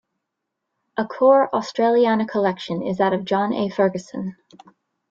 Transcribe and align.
A 0.97 1.05
core 1.05 1.47
Australiana 1.53 2.27
collection 2.27 2.81
is 2.81 2.97
that 2.97 3.13
of 3.13 3.23
John 3.23 3.53
A. 3.53 3.69
Ferguson. 3.69 4.35